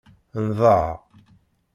[0.47, 0.91] Nḍaε.